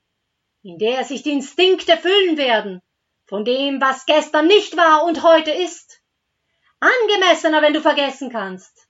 in 0.63 0.79
der 0.79 1.05
sich 1.05 1.23
die 1.23 1.33
Instinkte 1.33 1.97
füllen 1.97 2.37
werden 2.37 2.83
von 3.27 3.45
dem, 3.45 3.81
was 3.81 4.07
gestern 4.07 4.47
nicht 4.47 4.77
war 4.77 5.05
und 5.05 5.23
heute 5.23 5.51
ist. 5.51 6.03
Angemessener, 6.81 7.63
wenn 7.63 7.73
du 7.73 7.81
vergessen 7.81 8.31
kannst. 8.31 8.89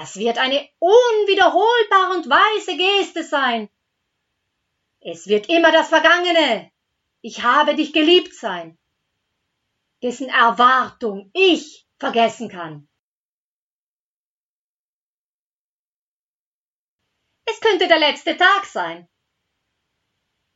Das 0.00 0.16
wird 0.16 0.38
eine 0.38 0.68
unwiederholbare 0.80 2.16
und 2.16 2.28
weise 2.28 2.76
Geste 2.76 3.22
sein. 3.22 3.70
Es 4.98 5.28
wird 5.28 5.48
immer 5.48 5.70
das 5.70 5.88
Vergangene, 5.88 6.72
ich 7.20 7.44
habe 7.44 7.76
dich 7.76 7.92
geliebt 7.92 8.34
sein, 8.34 8.76
dessen 10.02 10.28
Erwartung 10.28 11.30
ich 11.32 11.86
vergessen 12.00 12.48
kann. 12.48 12.88
Es 17.44 17.60
könnte 17.60 17.86
der 17.86 18.00
letzte 18.00 18.36
Tag 18.36 18.64
sein, 18.64 19.08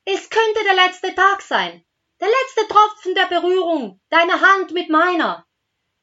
es 0.05 0.29
könnte 0.31 0.65
der 0.65 0.75
letzte 0.75 1.15
Tag 1.15 1.43
sein, 1.43 1.85
der 2.19 2.29
letzte 2.29 2.67
Tropfen 2.67 3.15
der 3.15 3.27
Berührung 3.27 4.01
deiner 4.09 4.41
Hand 4.41 4.73
mit 4.73 4.91
meiner. 4.91 5.47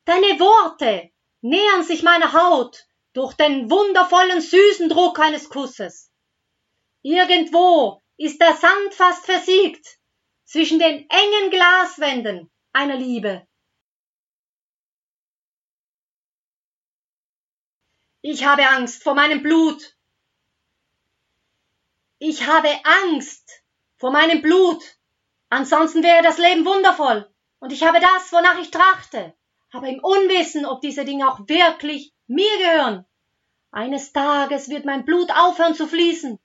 Deine 0.06 0.40
Worte 0.40 1.12
nähern 1.42 1.84
sich 1.84 2.02
meiner 2.02 2.32
Haut 2.32 2.88
durch 3.16 3.34
den 3.34 3.72
wundervollen 3.72 4.42
süßen 4.42 4.90
Druck 4.90 5.20
eines 5.20 5.50
Kusses. 5.50 6.12
Irgendwo 7.02 8.04
ist 8.18 8.42
der 8.42 8.54
Sand 8.54 8.94
fast 8.94 9.26
versiegt 9.26 10.00
zwischen 10.44 10.80
den 10.80 11.10
engen 11.10 11.50
Glaswänden 11.50 12.52
einer 12.74 12.98
Liebe. 12.98 13.48
Ich 18.22 18.44
habe 18.44 18.68
Angst 18.68 19.02
vor 19.02 19.16
meinem 19.16 19.42
Blut. 19.42 19.96
Ich 22.20 22.46
habe 22.46 22.70
Angst 22.84 23.64
vor 23.98 24.12
meinem 24.12 24.42
Blut. 24.42 24.84
Ansonsten 25.50 26.04
wäre 26.04 26.22
das 26.22 26.38
Leben 26.38 26.66
wundervoll. 26.66 27.34
Und 27.60 27.72
ich 27.72 27.84
habe 27.84 28.02
das, 28.02 28.34
wonach 28.34 28.60
ich 28.60 28.72
trachte 28.72 29.38
aber 29.76 29.90
im 29.90 30.00
Unwissen, 30.00 30.66
ob 30.66 30.82
diese 30.82 31.04
Dinge 31.04 31.30
auch 31.30 31.48
wirklich 31.48 32.14
mir 32.28 32.58
gehören. 32.58 33.06
Eines 33.72 34.14
Tages 34.14 34.70
wird 34.70 34.86
mein 34.86 35.04
Blut 35.04 35.32
aufhören 35.32 35.76
zu 35.76 35.86
fließen. 35.86 36.40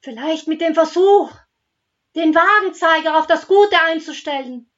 Vielleicht 0.00 0.48
mit 0.48 0.60
dem 0.60 0.74
Versuch, 0.74 1.32
den 2.14 2.34
Wagenzeiger 2.34 3.18
auf 3.18 3.26
das 3.26 3.46
Gute 3.46 3.80
einzustellen 3.80 4.70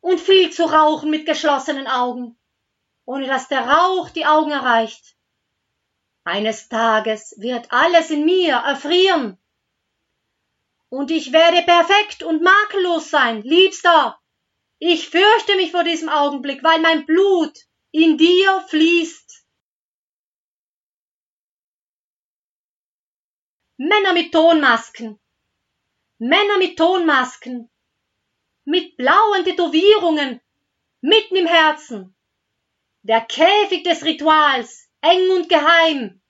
und 0.00 0.20
viel 0.20 0.50
zu 0.50 0.66
rauchen 0.66 1.10
mit 1.10 1.26
geschlossenen 1.26 1.88
Augen, 1.88 2.38
ohne 3.04 3.26
dass 3.26 3.48
der 3.48 3.68
Rauch 3.68 4.10
die 4.10 4.26
Augen 4.26 4.52
erreicht. 4.52 5.16
Eines 6.22 6.68
Tages 6.68 7.34
wird 7.38 7.72
alles 7.72 8.10
in 8.10 8.24
mir 8.24 8.54
erfrieren. 8.54 9.36
Und 10.90 11.10
ich 11.10 11.32
werde 11.32 11.62
perfekt 11.62 12.22
und 12.22 12.42
makellos 12.42 13.10
sein, 13.10 13.42
Liebster. 13.42 14.20
Ich 14.78 15.08
fürchte 15.08 15.56
mich 15.56 15.72
vor 15.72 15.84
diesem 15.84 16.08
Augenblick, 16.08 16.62
weil 16.62 16.80
mein 16.80 17.04
Blut 17.04 17.58
in 17.90 18.16
dir 18.16 18.64
fließt. 18.68 19.44
Männer 23.76 24.12
mit 24.12 24.32
Tonmasken. 24.32 25.18
Männer 26.18 26.58
mit 26.58 26.76
Tonmasken. 26.76 27.70
Mit 28.64 28.96
blauen 28.96 29.44
Tätowierungen. 29.44 30.40
Mitten 31.00 31.36
im 31.36 31.46
Herzen. 31.46 32.14
Der 33.02 33.20
Käfig 33.20 33.84
des 33.84 34.04
Rituals. 34.04 34.88
Eng 35.00 35.30
und 35.30 35.48
geheim. 35.48 36.20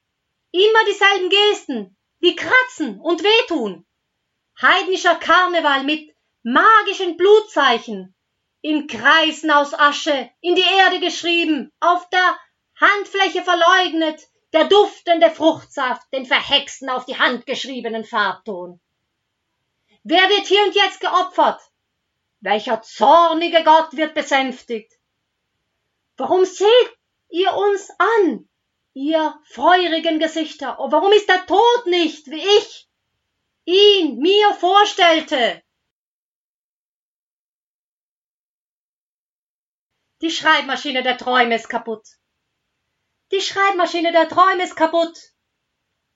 Immer 0.50 0.84
dieselben 0.86 1.30
Gesten, 1.30 1.96
die 2.22 2.34
kratzen 2.34 3.00
und 3.00 3.22
wehtun. 3.22 3.86
Heidnischer 4.60 5.16
Karneval 5.16 5.84
mit 5.84 6.14
magischen 6.42 7.16
Blutzeichen. 7.16 8.14
In 8.60 8.86
Kreisen 8.88 9.50
aus 9.50 9.72
Asche, 9.72 10.30
in 10.40 10.54
die 10.54 10.64
Erde 10.78 11.00
geschrieben, 11.00 11.72
auf 11.80 12.08
der 12.10 12.38
Handfläche 12.80 13.42
verleugnet, 13.42 14.28
der 14.52 14.64
duftende 14.64 15.30
Fruchtsaft, 15.30 16.12
den 16.12 16.26
verhexten 16.26 16.88
auf 16.88 17.04
die 17.04 17.18
Hand 17.18 17.46
geschriebenen 17.46 18.04
Farbton. 18.04 18.80
Wer 20.02 20.28
wird 20.28 20.46
hier 20.46 20.62
und 20.64 20.74
jetzt 20.74 21.00
geopfert? 21.00 21.60
Welcher 22.40 22.82
zornige 22.82 23.62
Gott 23.64 23.92
wird 23.92 24.14
besänftigt? 24.14 24.92
Warum 26.16 26.44
seht 26.44 26.98
ihr 27.28 27.52
uns 27.54 27.90
an, 27.98 28.48
ihr 28.94 29.38
feurigen 29.44 30.18
Gesichter? 30.18 30.78
Oh, 30.80 30.90
warum 30.90 31.12
ist 31.12 31.28
der 31.28 31.46
Tod 31.46 31.86
nicht, 31.86 32.26
wie 32.28 32.42
ich, 32.42 32.88
ihn 33.64 34.18
mir 34.18 34.54
vorstellte? 34.54 35.62
Die 40.20 40.30
Schreibmaschine 40.32 41.04
der 41.04 41.16
Träume 41.16 41.54
ist 41.54 41.68
kaputt. 41.68 42.04
Die 43.30 43.40
Schreibmaschine 43.40 44.10
der 44.10 44.28
Träume 44.28 44.64
ist 44.64 44.74
kaputt. 44.74 45.16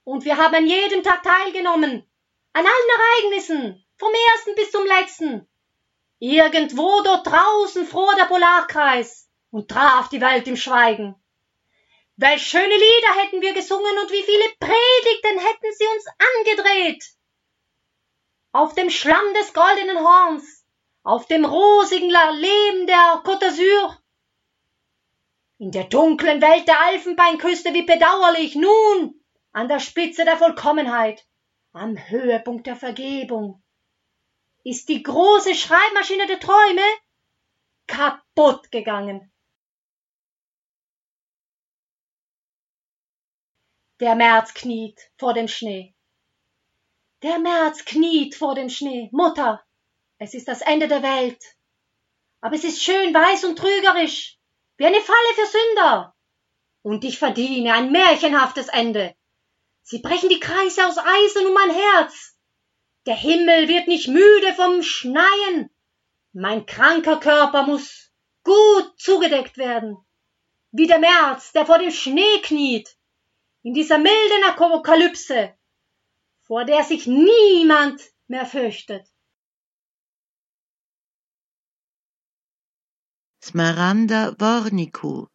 Und 0.02 0.24
wir 0.24 0.38
haben 0.38 0.54
an 0.54 0.66
jedem 0.66 1.04
Tag 1.04 1.22
teilgenommen. 1.22 2.10
An 2.52 2.66
allen 2.66 2.90
Ereignissen. 2.98 3.86
Vom 3.98 4.12
ersten 4.32 4.56
bis 4.56 4.72
zum 4.72 4.84
letzten. 4.84 5.48
Irgendwo 6.18 7.02
dort 7.02 7.28
draußen 7.28 7.86
fror 7.86 8.14
der 8.16 8.24
Polarkreis 8.24 9.28
und 9.50 9.70
traf 9.70 10.08
die 10.08 10.20
Welt 10.20 10.48
im 10.48 10.56
Schweigen. 10.56 11.14
Welch 12.16 12.46
schöne 12.46 12.74
Lieder 12.74 13.22
hätten 13.22 13.40
wir 13.40 13.54
gesungen 13.54 13.98
und 13.98 14.10
wie 14.10 14.22
viele 14.22 14.48
Predigten 14.58 15.38
hätten 15.38 15.72
sie 15.76 15.86
uns 15.86 16.06
angedreht. 16.36 17.04
Auf 18.50 18.74
dem 18.74 18.90
Schlamm 18.90 19.34
des 19.34 19.52
goldenen 19.52 20.00
Horns, 20.00 20.61
auf 21.02 21.26
dem 21.26 21.44
rosigen 21.44 22.10
Leben 22.10 22.86
der 22.86 23.22
Côte 23.24 23.40
d'Azur, 23.40 23.98
in 25.58 25.70
der 25.70 25.84
dunklen 25.84 26.40
Welt 26.40 26.66
der 26.66 26.80
Elfenbeinküste, 26.90 27.72
wie 27.72 27.82
bedauerlich, 27.82 28.54
nun 28.56 29.20
an 29.52 29.68
der 29.68 29.78
Spitze 29.78 30.24
der 30.24 30.36
Vollkommenheit, 30.36 31.24
am 31.72 31.96
Höhepunkt 31.96 32.66
der 32.66 32.76
Vergebung, 32.76 33.62
ist 34.64 34.88
die 34.88 35.02
große 35.02 35.54
Schreibmaschine 35.54 36.26
der 36.26 36.40
Träume 36.40 36.82
kaputt 37.86 38.70
gegangen. 38.70 39.32
Der 44.00 44.16
März 44.16 44.54
kniet 44.54 45.00
vor 45.16 45.32
dem 45.32 45.46
Schnee. 45.46 45.94
Der 47.22 47.38
März 47.38 47.84
kniet 47.84 48.34
vor 48.34 48.56
dem 48.56 48.68
Schnee. 48.68 49.08
Mutter, 49.12 49.64
es 50.22 50.34
ist 50.34 50.46
das 50.46 50.60
Ende 50.60 50.86
der 50.86 51.02
Welt. 51.02 51.42
Aber 52.40 52.54
es 52.54 52.62
ist 52.62 52.80
schön 52.80 53.12
weiß 53.12 53.42
und 53.44 53.58
trügerisch 53.58 54.38
wie 54.76 54.86
eine 54.86 55.00
Falle 55.00 55.34
für 55.34 55.46
Sünder. 55.46 56.14
Und 56.82 57.04
ich 57.04 57.18
verdiene 57.18 57.74
ein 57.74 57.90
märchenhaftes 57.90 58.68
Ende. 58.68 59.16
Sie 59.82 59.98
brechen 59.98 60.28
die 60.28 60.38
Kreise 60.38 60.86
aus 60.86 60.96
Eisen 60.96 61.46
um 61.46 61.54
mein 61.54 61.70
Herz. 61.70 62.38
Der 63.06 63.16
Himmel 63.16 63.66
wird 63.66 63.88
nicht 63.88 64.06
müde 64.06 64.54
vom 64.54 64.84
Schneien. 64.84 65.70
Mein 66.32 66.66
kranker 66.66 67.18
Körper 67.18 67.64
muss 67.64 68.12
gut 68.44 68.92
zugedeckt 68.96 69.58
werden. 69.58 69.96
Wie 70.70 70.86
der 70.86 71.00
März, 71.00 71.52
der 71.52 71.66
vor 71.66 71.78
dem 71.78 71.90
Schnee 71.90 72.40
kniet, 72.42 72.96
in 73.62 73.74
dieser 73.74 73.98
milden 73.98 74.44
Apokalypse, 74.44 75.52
vor 76.42 76.64
der 76.64 76.84
sich 76.84 77.06
niemand 77.06 78.00
mehr 78.28 78.46
fürchtet. 78.46 79.11
Smaranda 83.44 84.36
Wornicu 84.38 85.26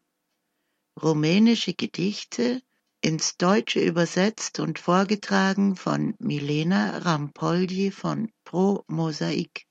Rumänische 1.03 1.73
Gedichte 1.73 2.61
ins 3.01 3.35
Deutsche 3.35 3.81
übersetzt 3.81 4.61
und 4.61 4.79
vorgetragen 4.79 5.75
von 5.75 6.15
Milena 6.17 6.99
Rampoldi 6.99 7.91
von 7.91 8.31
Pro 8.45 8.85
Mosaik 8.87 9.67